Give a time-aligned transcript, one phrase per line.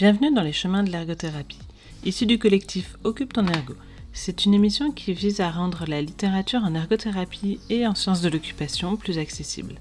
[0.00, 1.58] Bienvenue dans les chemins de l'ergothérapie.
[2.06, 3.74] Issu du collectif Occupe ton ergo,
[4.14, 8.30] c'est une émission qui vise à rendre la littérature en ergothérapie et en sciences de
[8.30, 9.74] l'occupation plus accessible.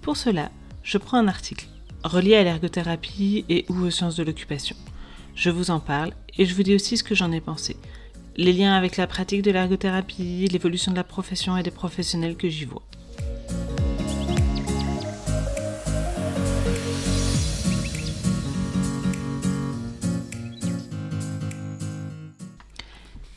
[0.00, 0.50] Pour cela,
[0.82, 1.68] je prends un article
[2.04, 4.76] relié à l'ergothérapie et ou aux sciences de l'occupation.
[5.34, 7.76] Je vous en parle et je vous dis aussi ce que j'en ai pensé.
[8.38, 12.48] Les liens avec la pratique de l'ergothérapie, l'évolution de la profession et des professionnels que
[12.48, 12.86] j'y vois.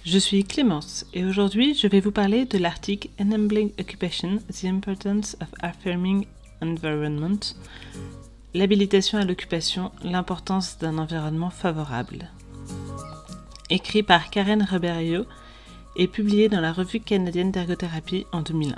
[0.06, 5.38] Je suis Clémence et aujourd'hui je vais vous parler de l'article Enabling Occupation, The Importance
[5.40, 6.26] of Affirming
[6.62, 7.40] Environment,
[8.54, 12.30] l'habilitation à l'occupation, l'importance d'un environnement favorable.
[13.70, 15.26] Écrit par Karen Reberio
[15.96, 18.76] et publié dans la revue canadienne d'ergothérapie en 2001.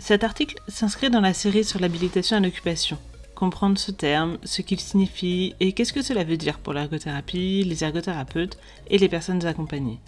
[0.00, 2.98] Cet article s'inscrit dans la série sur l'habilitation à l'occupation.
[3.38, 7.84] Comprendre ce terme, ce qu'il signifie et qu'est-ce que cela veut dire pour l'ergothérapie, les
[7.84, 8.58] ergothérapeutes
[8.90, 10.00] et les personnes accompagnées.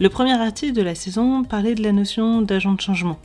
[0.00, 3.18] Le premier article de la saison parlait de la notion d'agent de changement,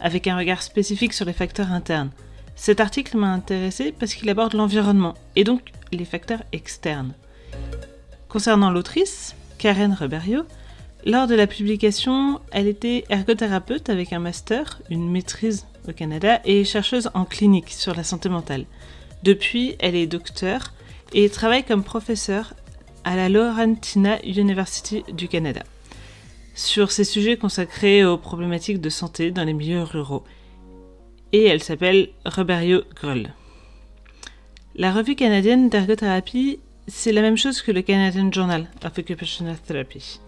[0.00, 2.08] avec un regard spécifique sur les facteurs internes.
[2.54, 7.12] Cet article m'a intéressé parce qu'il aborde l'environnement et donc les facteurs externes.
[8.30, 10.44] Concernant l'autrice, Karen Reberio,
[11.04, 16.64] lors de la publication, elle était ergothérapeute avec un master, une maîtrise au Canada et
[16.64, 18.66] chercheuse en clinique sur la santé mentale.
[19.22, 20.72] Depuis, elle est docteur
[21.12, 22.54] et travaille comme professeure
[23.04, 25.62] à la Laurentina University du Canada
[26.56, 30.24] sur ces sujets consacrés aux problématiques de santé dans les milieux ruraux.
[31.32, 33.32] Et elle s'appelle Roberio Grull.
[34.74, 40.20] La revue canadienne d'ergothérapie, c'est la même chose que le Canadian Journal of Occupational Therapy,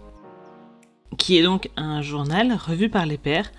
[1.17, 3.51] qui est donc un journal revu par les pairs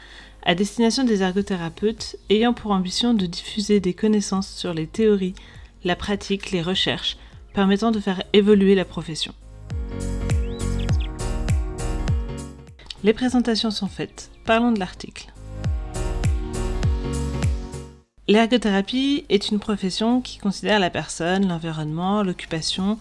[0.44, 5.34] à destination des ergothérapeutes ayant pour ambition de diffuser des connaissances sur les théories,
[5.84, 7.16] la pratique, les recherches,
[7.52, 9.34] permettant de faire évoluer la profession.
[13.02, 14.30] Les présentations sont faites.
[14.44, 15.32] Parlons de l'article.
[18.28, 22.98] L'ergothérapie est une profession qui considère la personne, l'environnement, l'occupation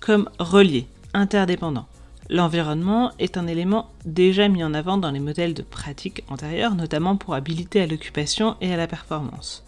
[0.00, 1.88] comme reliés, interdépendants.
[2.30, 7.16] L'environnement est un élément déjà mis en avant dans les modèles de pratique antérieurs, notamment
[7.16, 9.64] pour habiliter à l'occupation et à la performance.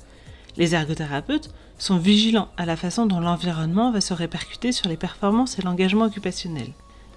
[0.56, 5.58] Les ergothérapeutes sont vigilants à la façon dont l'environnement va se répercuter sur les performances
[5.58, 6.72] et l'engagement occupationnel.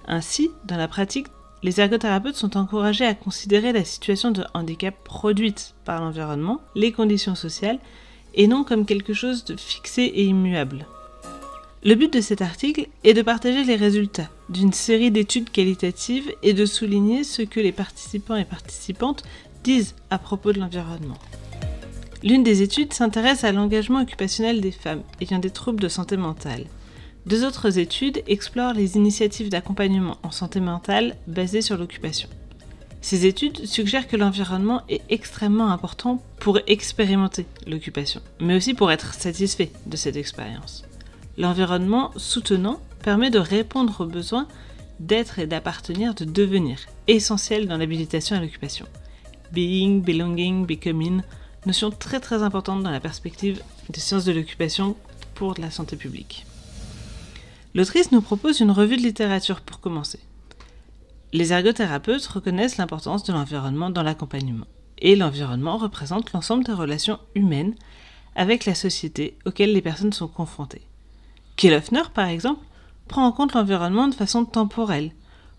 [0.06, 1.26] Ainsi, dans la pratique
[1.64, 7.34] les ergothérapeutes sont encouragés à considérer la situation de handicap produite par l'environnement, les conditions
[7.34, 7.78] sociales,
[8.34, 10.84] et non comme quelque chose de fixé et immuable.
[11.86, 16.54] Le but de cet article est de partager les résultats d'une série d'études qualitatives et
[16.54, 19.22] de souligner ce que les participants et participantes
[19.64, 21.18] disent à propos de l'environnement.
[22.22, 26.64] L'une des études s'intéresse à l'engagement occupationnel des femmes ayant des troubles de santé mentale.
[27.26, 32.30] Deux autres études explorent les initiatives d'accompagnement en santé mentale basées sur l'occupation.
[33.02, 39.12] Ces études suggèrent que l'environnement est extrêmement important pour expérimenter l'occupation, mais aussi pour être
[39.12, 40.84] satisfait de cette expérience.
[41.36, 44.46] L'environnement soutenant permet de répondre aux besoins
[45.00, 46.78] d'être et d'appartenir, de devenir,
[47.08, 48.86] essentiel dans l'habilitation à l'occupation.
[49.52, 51.22] Being, belonging, becoming,
[51.66, 54.96] notion très très importante dans la perspective des sciences de l'occupation
[55.34, 56.46] pour la santé publique.
[57.74, 60.20] L'autrice nous propose une revue de littérature pour commencer.
[61.32, 64.66] Les ergothérapeutes reconnaissent l'importance de l'environnement dans l'accompagnement,
[64.98, 67.74] et l'environnement représente l'ensemble des relations humaines
[68.36, 70.82] avec la société auxquelles les personnes sont confrontées.
[71.56, 72.64] Kellhoffner, par exemple,
[73.08, 75.12] prend en compte l'environnement de façon temporelle,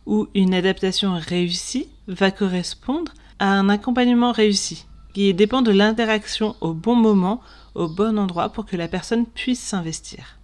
[0.06, 6.74] où une adaptation réussie va correspondre à un accompagnement réussi, qui dépend de l'interaction au
[6.74, 7.42] bon moment,
[7.74, 10.38] au bon endroit pour que la personne puisse s'investir.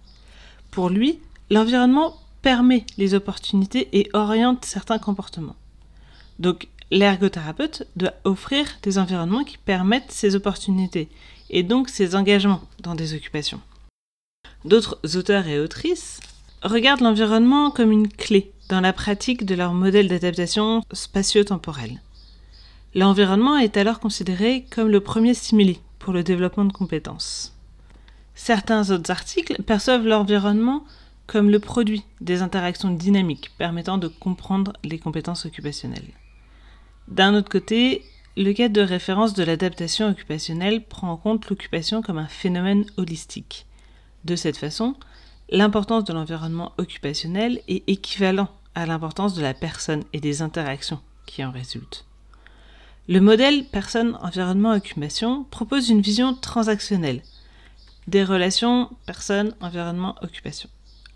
[0.70, 1.20] Pour lui,
[1.50, 5.56] l'environnement permet les opportunités et oriente certains comportements.
[6.38, 11.08] Donc l'ergothérapeute doit offrir des environnements qui permettent ces opportunités
[11.50, 13.60] et donc ces engagements dans des occupations.
[14.64, 16.20] D'autres auteurs et autrices
[16.62, 22.00] regardent l'environnement comme une clé dans la pratique de leur modèle d'adaptation spatio-temporel.
[22.94, 27.56] L'environnement est alors considéré comme le premier stimuli pour le développement de compétences.
[28.34, 30.84] Certains autres articles perçoivent l'environnement
[31.26, 36.12] comme le produit des interactions dynamiques permettant de comprendre les compétences occupationnelles.
[37.08, 38.04] D'un autre côté,
[38.36, 43.66] le cadre de référence de l'adaptation occupationnelle prend en compte l'occupation comme un phénomène holistique.
[44.24, 44.94] De cette façon,
[45.50, 51.44] l'importance de l'environnement occupationnel est équivalent à l'importance de la personne et des interactions qui
[51.44, 52.04] en résultent.
[53.08, 57.22] Le modèle personne-environnement-occupation propose une vision transactionnelle
[58.06, 60.68] des relations personne-environnement-occupation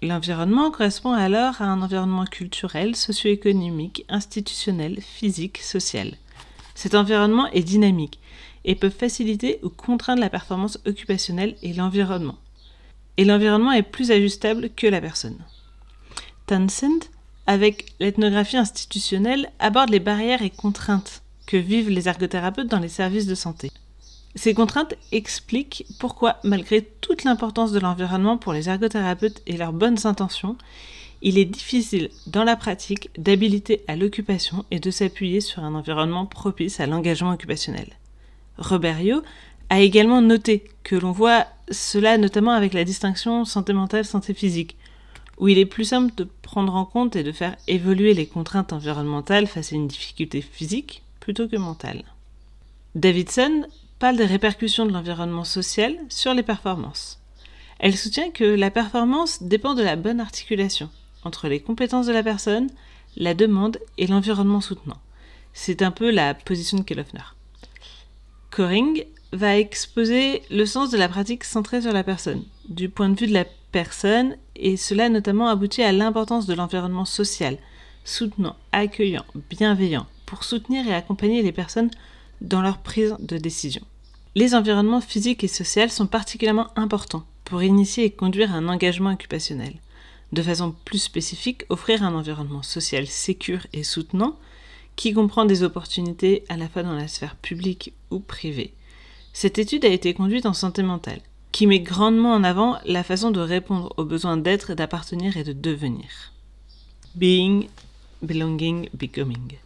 [0.02, 6.12] L'environnement correspond alors à un environnement culturel, socio-économique, institutionnel, physique, social.
[6.74, 8.20] Cet environnement est dynamique
[8.66, 12.36] et peut faciliter ou contraindre la performance occupationnelle et l'environnement.
[13.16, 15.38] Et l'environnement est plus ajustable que la personne.
[16.46, 17.04] Townsend,
[17.46, 23.26] avec l'ethnographie institutionnelle, aborde les barrières et contraintes que vivent les ergothérapeutes dans les services
[23.26, 23.70] de santé.
[24.34, 30.06] Ces contraintes expliquent pourquoi, malgré toute l'importance de l'environnement pour les ergothérapeutes et leurs bonnes
[30.06, 30.56] intentions,
[31.22, 36.26] il est difficile dans la pratique d'habiliter à l'occupation et de s'appuyer sur un environnement
[36.26, 37.88] propice à l'engagement occupationnel.
[38.58, 39.22] Roberio
[39.70, 44.76] a également noté que l'on voit cela notamment avec la distinction santé mentale, santé physique,
[45.38, 48.72] où il est plus simple de prendre en compte et de faire évoluer les contraintes
[48.72, 52.04] environnementales face à une difficulté physique plutôt que mentale.
[52.94, 53.66] Davidson
[53.98, 57.20] parle des répercussions de l'environnement social sur les performances.
[57.78, 60.88] Elle soutient que la performance dépend de la bonne articulation
[61.24, 62.70] entre les compétences de la personne,
[63.16, 64.98] la demande et l'environnement soutenant.
[65.52, 67.34] C'est un peu la position de Kellhoffner.
[68.50, 73.18] Coring va exposer le sens de la pratique centrée sur la personne, du point de
[73.18, 77.58] vue de la personne, et cela notamment aboutit à l'importance de l'environnement social,
[78.04, 81.90] soutenant, accueillant, bienveillant, pour soutenir et accompagner les personnes
[82.40, 83.82] dans leur prise de décision.
[84.34, 89.74] Les environnements physiques et sociaux sont particulièrement importants pour initier et conduire un engagement occupationnel.
[90.32, 94.36] De façon plus spécifique, offrir un environnement social sécur et soutenant
[94.96, 98.74] qui comprend des opportunités à la fois dans la sphère publique ou privée.
[99.38, 101.20] Cette étude a été conduite en santé mentale,
[101.52, 105.52] qui met grandement en avant la façon de répondre aux besoins d'être, d'appartenir et de
[105.52, 106.32] devenir.
[107.16, 107.68] Being,
[108.22, 109.58] belonging, becoming.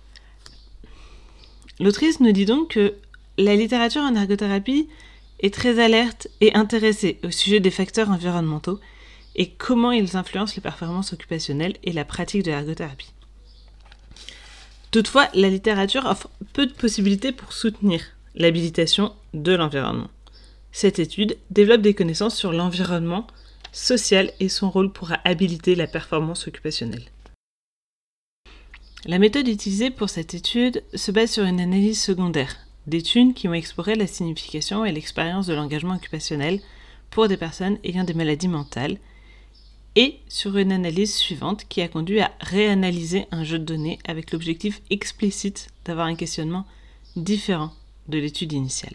[1.79, 2.95] L'autrice nous dit donc que
[3.39, 4.89] la littérature en ergothérapie
[5.39, 8.81] est très alerte et intéressée au sujet des facteurs environnementaux
[9.37, 13.13] et comment ils influencent les performances occupationnelles et la pratique de l'ergothérapie.
[14.91, 18.01] Toutefois, la littérature offre peu de possibilités pour soutenir
[18.35, 20.09] l'habilitation de l'environnement.
[20.73, 23.27] Cette étude développe des connaissances sur l'environnement
[23.73, 27.05] social et son rôle pour habiliter la performance occupationnelle.
[29.06, 32.56] La méthode utilisée pour cette étude se base sur une analyse secondaire
[32.87, 36.61] d'études qui ont exploré la signification et l'expérience de l'engagement occupationnel
[37.11, 38.99] pour des personnes ayant des maladies mentales
[39.97, 44.33] et sur une analyse suivante qui a conduit à réanalyser un jeu de données avec
[44.33, 46.67] l'objectif explicite d'avoir un questionnement
[47.17, 47.73] différent
[48.09, 48.94] de l'étude initiale.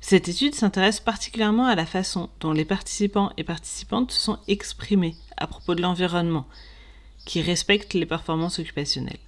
[0.00, 5.14] Cette étude s'intéresse particulièrement à la façon dont les participants et participantes se sont exprimés
[5.36, 6.46] à propos de l'environnement
[7.24, 9.18] qui respecte les performances occupationnelles.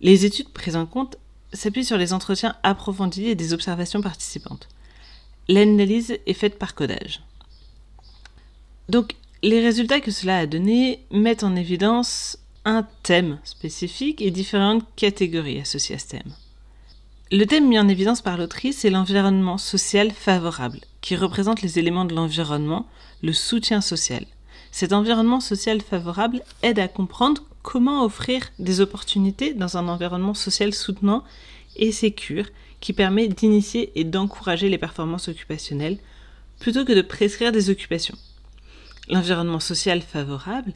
[0.00, 1.16] Les études prises en compte
[1.52, 4.68] s'appuient sur les entretiens approfondis et des observations participantes.
[5.48, 7.22] L'analyse est faite par codage.
[8.88, 14.84] Donc, les résultats que cela a donné mettent en évidence un thème spécifique et différentes
[14.96, 16.34] catégories associées à ce thème.
[17.32, 22.04] Le thème mis en évidence par l'autrice est l'environnement social favorable, qui représente les éléments
[22.04, 22.88] de l'environnement,
[23.22, 24.26] le soutien social,
[24.72, 30.74] cet environnement social favorable aide à comprendre comment offrir des opportunités dans un environnement social
[30.74, 31.22] soutenant
[31.76, 32.46] et sécure
[32.80, 35.98] qui permet d'initier et d'encourager les performances occupationnelles
[36.58, 38.18] plutôt que de prescrire des occupations.
[39.08, 40.72] L'environnement social favorable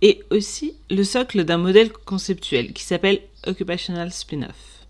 [0.00, 4.81] est aussi le socle d'un modèle conceptuel qui s'appelle Occupational Spin-off.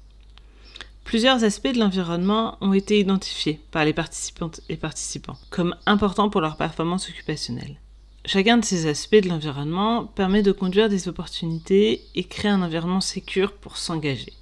[1.12, 6.40] Plusieurs aspects de l'environnement ont été identifiés par les participantes et participants comme importants pour
[6.40, 7.76] leur performance occupationnelle.
[8.24, 13.02] Chacun de ces aspects de l'environnement permet de conduire des opportunités et créer un environnement
[13.02, 14.32] sécur pour s'engager.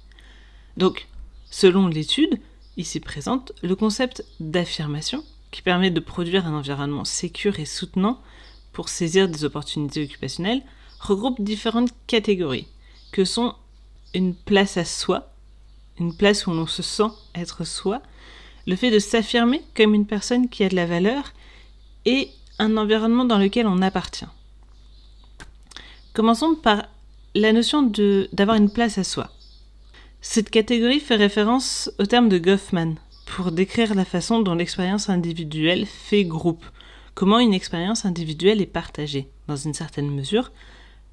[0.77, 1.09] Donc,
[1.49, 2.39] selon l'étude,
[2.77, 8.21] ici présente, le concept d'affirmation, qui permet de produire un environnement sécur et soutenant
[8.71, 10.63] pour saisir des opportunités occupationnelles,
[11.01, 12.67] regroupe différentes catégories,
[13.11, 13.55] que sont
[14.13, 15.30] une place à soi,
[16.01, 18.01] une place où l'on se sent être soi,
[18.67, 21.33] le fait de s'affirmer comme une personne qui a de la valeur,
[22.05, 22.29] et
[22.59, 24.25] un environnement dans lequel on appartient.
[26.13, 26.85] Commençons par
[27.35, 27.91] la notion
[28.33, 29.29] d'avoir une place à soi.
[30.21, 35.85] Cette catégorie fait référence au terme de Goffman pour décrire la façon dont l'expérience individuelle
[35.85, 36.65] fait groupe,
[37.15, 40.51] comment une expérience individuelle est partagée, dans une certaine mesure,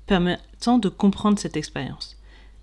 [0.07, 2.17] permettant de comprendre cette expérience.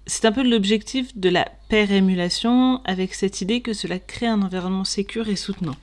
[0.07, 4.43] C'est un peu l'objectif de la paire émulation avec cette idée que cela crée un
[4.43, 5.75] environnement sécur et soutenant,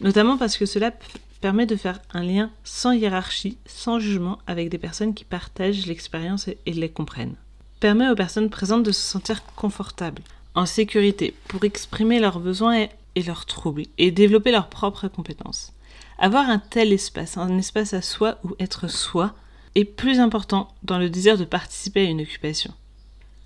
[0.00, 0.92] notamment parce que cela
[1.40, 6.46] permet de faire un lien sans hiérarchie, sans jugement avec des personnes qui partagent l'expérience
[6.46, 7.34] et les comprennent.
[7.80, 10.22] Permet aux personnes présentes de se sentir confortables,
[10.54, 15.72] en sécurité, pour exprimer leurs besoins et leurs troubles, et développer leurs propres compétences.
[16.20, 19.34] Avoir un tel espace, un espace à soi ou être soi,
[19.74, 22.72] est plus important dans le désir de participer à une occupation.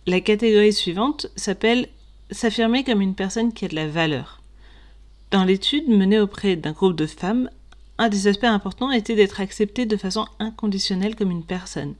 [0.07, 1.88] La catégorie suivante s'appelle
[2.30, 4.40] s'affirmer comme une personne qui a de la valeur.
[5.30, 7.50] Dans l'étude menée auprès d'un groupe de femmes,
[7.99, 11.95] un des aspects importants était d'être acceptée de façon inconditionnelle comme une personne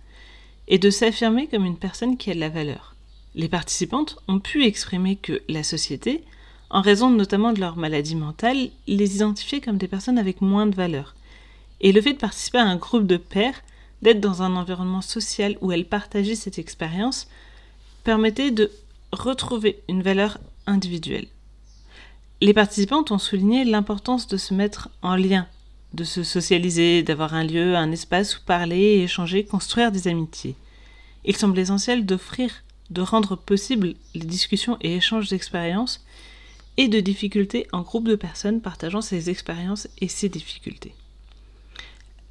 [0.67, 2.95] et de s'affirmer comme une personne qui a de la valeur.
[3.35, 6.25] Les participantes ont pu exprimer que la société,
[6.71, 10.75] en raison notamment de leur maladie mentale, les identifiait comme des personnes avec moins de
[10.75, 11.15] valeur.
[11.83, 13.63] Et le fait de participer à un groupe de pairs,
[14.01, 17.29] d'être dans un environnement social où elles partageaient cette expérience,
[18.05, 18.71] permettait de
[19.13, 21.27] retrouver une valeur individuelle.
[22.41, 25.47] Les participantes ont souligné l'importance de se mettre en lien,
[25.93, 30.57] de se socialiser, d'avoir un lieu, un espace où parler, échanger, construire des amitiés.
[31.25, 32.51] Il semble essentiel d'offrir,
[32.89, 36.05] de rendre possible les discussions et échanges d'expériences
[36.77, 40.95] et de difficultés en groupe de personnes partageant ces expériences et ces difficultés.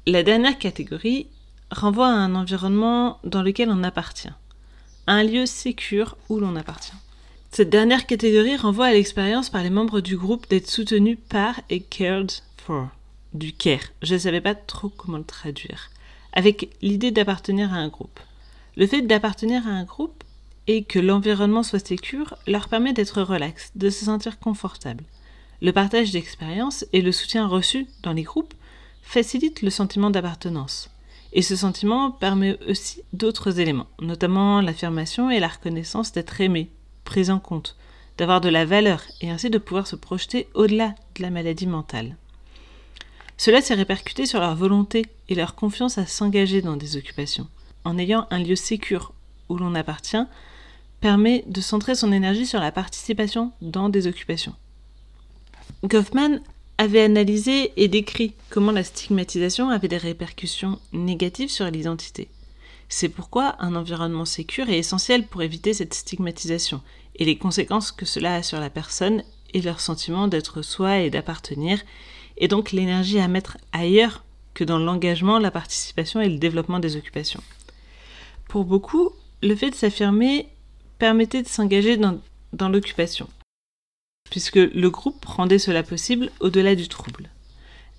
[0.06, 1.28] La dernière catégorie
[1.70, 4.32] renvoie à un environnement dans lequel on appartient
[5.06, 6.92] un lieu sécure où l'on appartient.
[7.50, 11.80] Cette dernière catégorie renvoie à l'expérience par les membres du groupe d'être soutenus par et
[11.80, 12.88] cared for,
[13.34, 13.92] du care.
[14.02, 15.90] Je ne savais pas trop comment le traduire.
[16.32, 18.20] Avec l'idée d'appartenir à un groupe.
[18.76, 20.22] Le fait d'appartenir à un groupe
[20.68, 25.02] et que l'environnement soit sécure leur permet d'être relax, de se sentir confortable.
[25.60, 28.54] Le partage d'expériences et le soutien reçu dans les groupes
[29.02, 30.88] facilitent le sentiment d'appartenance.
[31.32, 36.70] Et ce sentiment permet aussi d'autres éléments, notamment l'affirmation et la reconnaissance d'être aimé,
[37.04, 37.76] pris en compte,
[38.18, 42.16] d'avoir de la valeur et ainsi de pouvoir se projeter au-delà de la maladie mentale.
[43.36, 47.48] Cela s'est répercuté sur leur volonté et leur confiance à s'engager dans des occupations.
[47.84, 49.12] En ayant un lieu sécur
[49.48, 50.26] où l'on appartient,
[51.00, 54.54] permet de centrer son énergie sur la participation dans des occupations.
[55.84, 56.40] Goffman
[56.80, 62.28] avait analysé et décrit comment la stigmatisation avait des répercussions négatives sur l'identité.
[62.88, 66.80] C'est pourquoi un environnement sécur est essentiel pour éviter cette stigmatisation
[67.16, 69.22] et les conséquences que cela a sur la personne
[69.52, 71.82] et leur sentiment d'être soi et d'appartenir,
[72.38, 76.96] et donc l'énergie à mettre ailleurs que dans l'engagement, la participation et le développement des
[76.96, 77.42] occupations.
[78.48, 79.10] Pour beaucoup,
[79.42, 80.48] le fait de s'affirmer
[80.98, 82.18] permettait de s'engager dans,
[82.54, 83.28] dans l'occupation
[84.30, 87.28] puisque le groupe rendait cela possible au-delà du trouble.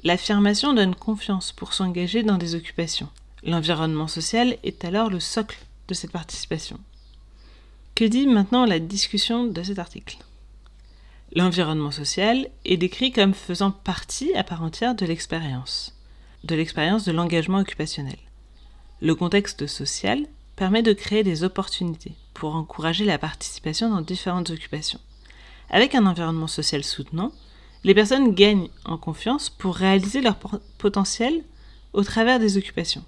[0.04, 3.10] L'affirmation donne confiance pour s'engager dans des occupations.
[3.44, 6.80] L'environnement social est alors le socle de cette participation.
[7.94, 10.18] Que dit maintenant la discussion de cet article?
[11.34, 15.96] L'environnement social est décrit comme faisant partie à part entière de l'expérience,
[16.44, 18.18] de l'expérience de l'engagement occupationnel.
[19.02, 25.00] Le contexte social permet de créer des opportunités pour encourager la participation dans différentes occupations.
[25.72, 27.32] Avec un environnement social soutenant,
[27.86, 30.36] les personnes gagnent en confiance pour réaliser leur
[30.78, 31.44] potentiel
[31.94, 33.04] au travers des occupations.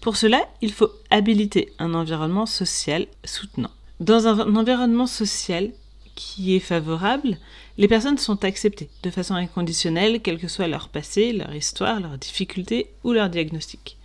[0.00, 3.72] Pour cela, il faut habiliter un environnement social soutenant.
[3.98, 5.72] Dans un environnement social
[6.14, 7.36] qui est favorable,
[7.76, 12.18] les personnes sont acceptées de façon inconditionnelle, quel que soit leur passé, leur histoire, leurs
[12.18, 13.96] difficultés ou leur diagnostic.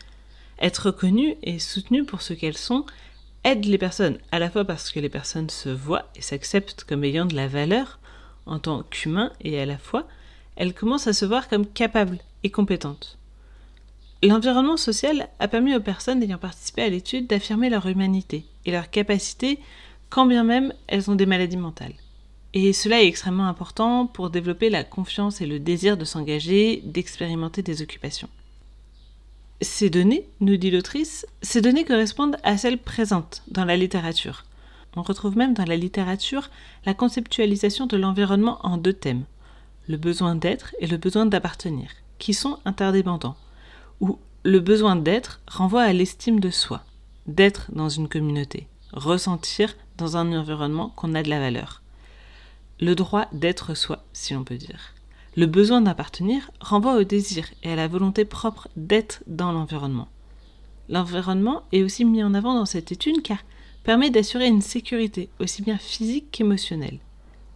[0.59, 2.85] Être reconnues et soutenues pour ce qu'elles sont
[3.43, 7.03] aide les personnes, à la fois parce que les personnes se voient et s'acceptent comme
[7.03, 7.99] ayant de la valeur
[8.45, 10.07] en tant qu'humains, et à la fois,
[10.55, 13.17] elles commencent à se voir comme capables et compétentes.
[14.21, 18.89] L'environnement social a permis aux personnes ayant participé à l'étude d'affirmer leur humanité et leur
[18.89, 19.59] capacité,
[20.09, 21.95] quand bien même elles ont des maladies mentales.
[22.53, 27.63] Et cela est extrêmement important pour développer la confiance et le désir de s'engager, d'expérimenter
[27.63, 28.29] des occupations.
[29.61, 34.43] Ces données, nous dit l'autrice, ces données correspondent à celles présentes dans la littérature.
[34.95, 36.49] On retrouve même dans la littérature
[36.85, 39.23] la conceptualisation de l'environnement en deux thèmes,
[39.87, 43.37] le besoin d'être et le besoin d'appartenir, qui sont interdépendants,
[44.01, 46.83] où le besoin d'être renvoie à l'estime de soi,
[47.25, 51.81] d'être dans une communauté, ressentir dans un environnement qu'on a de la valeur.
[52.79, 54.93] Le droit d'être soi, si l'on peut dire.
[55.35, 60.07] Le besoin d'appartenir renvoie au désir et à la volonté propre d'être dans l'environnement.
[60.89, 63.39] L'environnement est aussi mis en avant dans cette étude car
[63.83, 66.99] permet d'assurer une sécurité aussi bien physique qu'émotionnelle.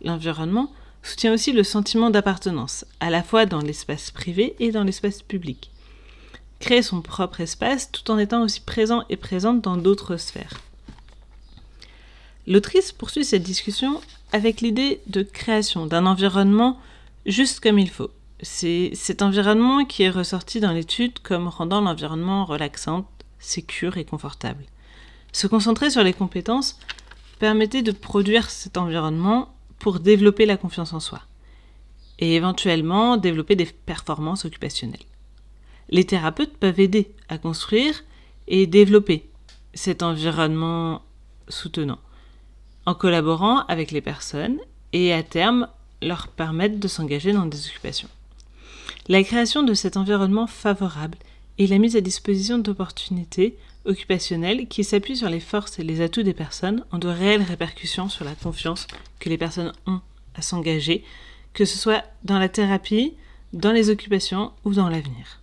[0.01, 0.71] L'environnement
[1.03, 5.71] soutient aussi le sentiment d'appartenance, à la fois dans l'espace privé et dans l'espace public.
[6.59, 10.59] Créer son propre espace tout en étant aussi présent et présente dans d'autres sphères.
[12.47, 16.79] L'autrice poursuit cette discussion avec l'idée de création d'un environnement
[17.27, 18.09] juste comme il faut.
[18.41, 24.63] C'est cet environnement qui est ressorti dans l'étude comme rendant l'environnement relaxant, sécure et confortable.
[25.31, 26.79] Se concentrer sur les compétences
[27.39, 31.21] permettait de produire cet environnement pour développer la confiance en soi
[32.19, 35.05] et éventuellement développer des performances occupationnelles.
[35.89, 38.03] Les thérapeutes peuvent aider à construire
[38.47, 39.29] et développer
[39.73, 41.03] cet environnement
[41.47, 41.99] soutenant
[42.85, 44.57] en collaborant avec les personnes
[44.93, 45.67] et à terme
[46.01, 48.09] leur permettre de s'engager dans des occupations.
[49.07, 51.17] La création de cet environnement favorable
[51.57, 56.23] et la mise à disposition d'opportunités occupationnelles qui s'appuient sur les forces et les atouts
[56.23, 58.87] des personnes ont de réelles répercussions sur la confiance
[59.19, 60.01] que les personnes ont
[60.35, 61.03] à s'engager,
[61.53, 63.13] que ce soit dans la thérapie,
[63.53, 65.41] dans les occupations ou dans l'avenir.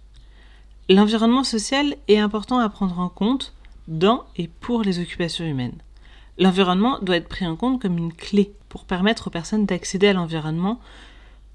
[0.89, 3.55] L'environnement social est important à prendre en compte
[3.89, 5.79] dans et pour les occupations humaines.
[6.39, 10.13] L'environnement doit être pris en compte comme une clé pour permettre aux personnes d'accéder à
[10.15, 10.81] l'environnement.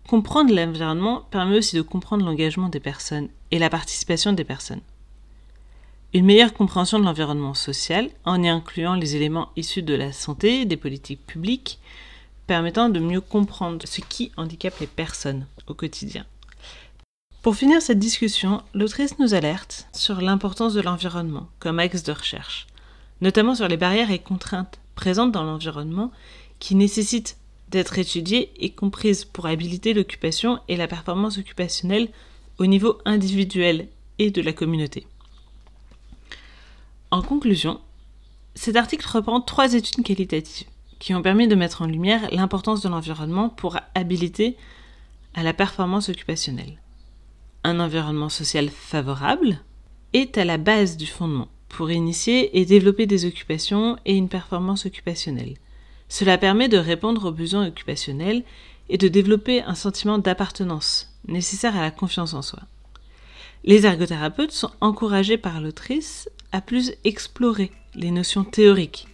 [0.07, 4.79] Comprendre l'environnement permet aussi de comprendre l'engagement des personnes et la participation des personnes.
[6.13, 10.63] Une meilleure compréhension de l'environnement social, en y incluant les éléments issus de la santé,
[10.63, 11.79] des politiques publiques,
[12.47, 16.25] permettant de mieux comprendre ce qui handicape les personnes au quotidien.
[17.41, 22.65] Pour finir cette discussion, l'autrice nous alerte sur l'importance de l'environnement comme axe de recherche,
[23.19, 26.11] notamment sur les barrières et contraintes présentes dans l'environnement
[26.59, 27.37] qui nécessitent
[27.69, 32.09] d'être étudiées et comprises pour habiliter l'occupation et la performance occupationnelle
[32.57, 33.87] au niveau individuel
[34.17, 35.05] et de la communauté.
[37.11, 37.79] En conclusion,
[38.55, 40.67] cet article reprend trois études qualitatives
[40.99, 44.57] qui ont permis de mettre en lumière l'importance de l'environnement pour habiliter
[45.33, 46.77] à la performance occupationnelle.
[47.63, 49.59] Un environnement social favorable
[50.13, 54.85] est à la base du fondement pour initier et développer des occupations et une performance
[54.85, 55.55] occupationnelle.
[56.09, 58.43] Cela permet de répondre aux besoins occupationnels
[58.89, 62.59] et de développer un sentiment d'appartenance nécessaire à la confiance en soi.
[63.63, 69.07] Les ergothérapeutes sont encouragés par l'autrice à plus explorer les notions théoriques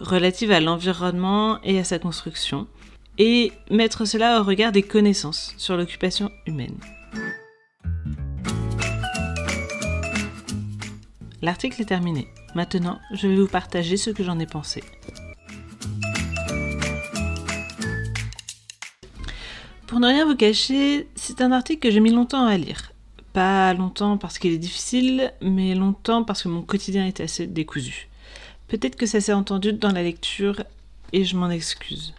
[0.00, 2.66] relatives à l'environnement et à sa construction,
[3.18, 6.76] et mettre cela au regard des connaissances sur l'occupation humaine.
[11.40, 12.28] L'article est terminé.
[12.54, 14.82] Maintenant, je vais vous partager ce que j'en ai pensé.
[19.92, 22.92] Pour ne rien vous cacher, c'est un article que j'ai mis longtemps à lire.
[23.34, 28.08] Pas longtemps parce qu'il est difficile, mais longtemps parce que mon quotidien est assez décousu.
[28.68, 30.62] Peut-être que ça s'est entendu dans la lecture
[31.12, 32.14] et je m'en excuse.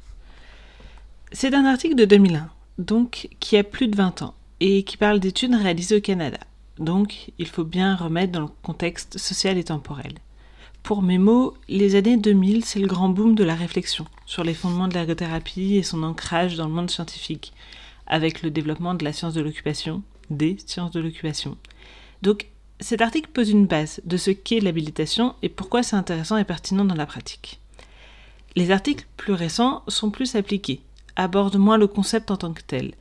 [1.32, 5.20] C'est un article de 2001, donc qui a plus de 20 ans, et qui parle
[5.20, 6.38] d'études réalisées au Canada.
[6.78, 10.14] Donc il faut bien remettre dans le contexte social et temporel.
[10.84, 14.54] Pour mes mots, les années 2000, c'est le grand boom de la réflexion sur les
[14.54, 17.54] fondements de l'ergothérapie et son ancrage dans le monde scientifique,
[18.06, 21.58] avec le développement de la science de l'occupation, des sciences de l'occupation.
[22.22, 22.48] Donc,
[22.82, 26.84] cet article pose une base de ce qu'est l'habilitation et pourquoi c'est intéressant et pertinent
[26.84, 27.62] dans la pratique.
[28.58, 30.82] Les articles plus récents sont plus appliqués,
[31.15, 32.93] abordent moins le concept en tant que tel,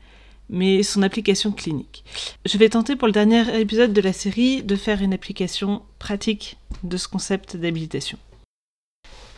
[0.53, 2.05] mais son application clinique.
[2.45, 6.59] Je vais tenter pour le dernier épisode de la série de faire une application pratique
[6.85, 8.19] de ce concept d'habilitation.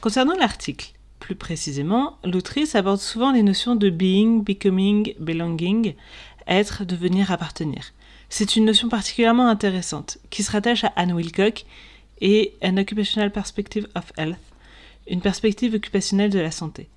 [0.00, 5.94] Concernant l'article, plus précisément, l'autrice aborde souvent les notions de being, becoming, belonging,
[6.46, 7.92] être, devenir, appartenir.
[8.29, 11.64] C'est une notion particulièrement intéressante qui se rattache à Anne Wilcock
[12.20, 14.37] et An Occupational Perspective of Health,
[15.07, 16.88] une perspective occupationnelle de la santé.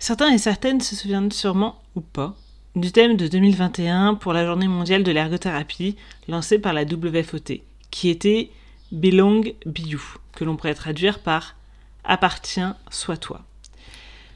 [0.00, 2.36] Certains et certaines se souviennent sûrement, ou pas,
[2.76, 5.96] du thème de 2021 pour la journée mondiale de l'ergothérapie
[6.28, 8.50] lancée par la WFOT, qui était
[8.92, 10.00] Belong Be You,
[10.36, 11.56] que l'on pourrait traduire par
[12.04, 13.42] Appartiens, sois toi.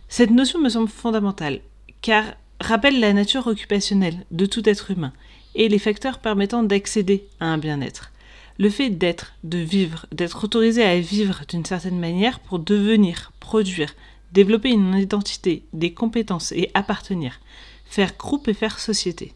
[0.09, 1.61] Cette notion me semble fondamentale,
[2.03, 2.25] car
[2.61, 5.13] rappelle la nature occupationnelle de tout être humain
[5.55, 8.11] et les facteurs permettant d'accéder à un bien-être.
[8.59, 13.95] Le fait d'être, de vivre, d'être autorisé à vivre d'une certaine manière pour devenir, produire,
[14.33, 17.41] développer une identité, des compétences et appartenir,
[17.85, 19.33] faire groupe et faire société.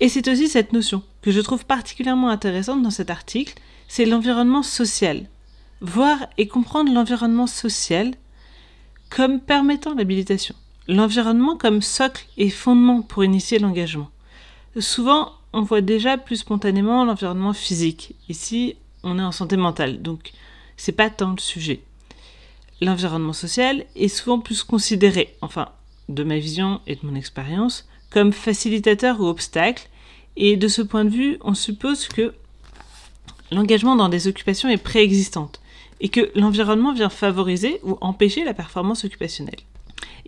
[0.00, 3.54] Et c'est aussi cette notion que je trouve particulièrement intéressante dans cet article,
[3.88, 5.28] c'est l'environnement social.
[5.80, 8.14] Voir et comprendre l'environnement social
[9.10, 10.54] comme permettant l'habilitation
[10.90, 14.10] l'environnement comme socle et fondement pour initier l'engagement.
[14.78, 18.16] Souvent, on voit déjà plus spontanément l'environnement physique.
[18.28, 20.32] Ici, on est en santé mentale, donc
[20.76, 21.80] c'est pas tant le sujet.
[22.80, 25.68] L'environnement social est souvent plus considéré, enfin,
[26.14, 29.88] de ma vision et de mon expérience, comme facilitateur ou obstacle,
[30.36, 32.34] et de ce point de vue, on suppose que
[33.50, 35.60] l'engagement dans des occupations est préexistante,
[36.00, 39.60] et que l'environnement vient favoriser ou empêcher la performance occupationnelle.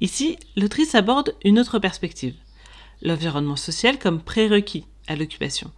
[0.01, 2.35] Ici, l'autrice aborde une autre perspective.
[3.03, 5.71] L'environnement social comme prérequis à l'occupation.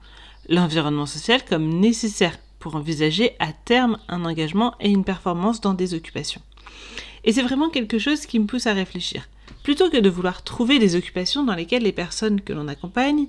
[0.49, 5.95] L'environnement social comme nécessaire pour envisager à terme un engagement et une performance dans des
[5.95, 6.43] occupations.
[7.25, 9.29] Et c'est vraiment quelque chose qui me pousse à réfléchir.
[9.65, 13.29] Plutôt que de vouloir trouver des occupations dans lesquelles les personnes que l'on accompagne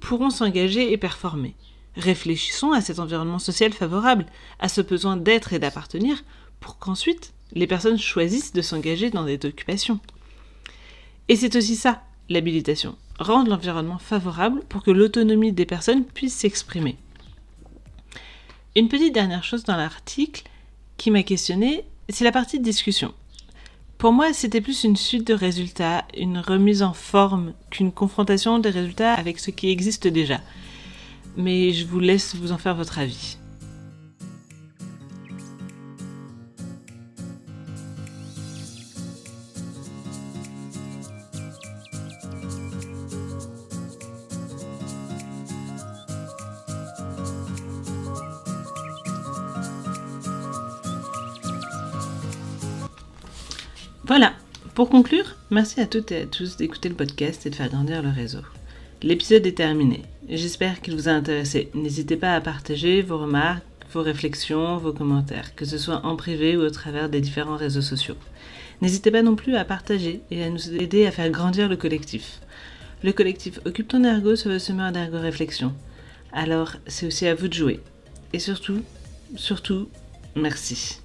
[0.00, 1.54] pourront s'engager et performer.
[1.94, 4.24] Réfléchissons à cet environnement social favorable,
[4.58, 6.24] à ce besoin d'être et d'appartenir,
[6.58, 10.00] pour qu'ensuite les personnes choisissent de s'engager dans des occupations.
[11.28, 16.96] Et c'est aussi ça, l'habilitation, rendre l'environnement favorable pour que l'autonomie des personnes puisse s'exprimer.
[18.74, 20.44] Une petite dernière chose dans l'article
[20.96, 23.12] qui m'a questionné, c'est la partie discussion.
[24.04, 28.68] Pour moi, c'était plus une suite de résultats, une remise en forme qu'une confrontation des
[28.68, 30.42] résultats avec ce qui existe déjà
[31.38, 33.38] mais je vous laisse vous en faire votre avis.
[55.54, 58.40] Merci à toutes et à tous d'écouter le podcast et de faire grandir le réseau.
[59.02, 60.02] L'épisode est terminé.
[60.28, 61.70] J'espère qu'il vous a intéressé.
[61.74, 63.62] N'hésitez pas à partager vos remarques,
[63.92, 67.82] vos réflexions, vos commentaires, que ce soit en privé ou au travers des différents réseaux
[67.82, 68.16] sociaux.
[68.82, 72.40] N'hésitez pas non plus à partager et à nous aider à faire grandir le collectif.
[73.04, 75.72] Le collectif Occupe ton ergo se veut semeur d'ergo réflexion.
[76.32, 77.80] Alors, c'est aussi à vous de jouer.
[78.32, 78.80] Et surtout,
[79.36, 79.88] surtout,
[80.34, 81.03] merci.